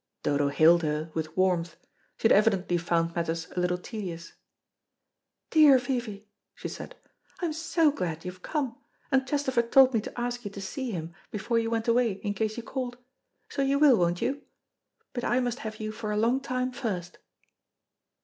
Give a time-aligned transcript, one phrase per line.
[0.23, 1.77] Dodo hailed her with warmth;
[2.17, 4.33] she had evidently found matters a little tedious.
[5.51, 6.95] "Dear Vivy," she said,
[7.39, 8.79] "I'm so glad you've come;
[9.11, 12.33] and Chesterford told me to ask you to see him, before you went away, in
[12.33, 12.97] case you called.
[13.49, 14.41] So you will, won't you?
[15.13, 17.19] But I must have you for a long time first."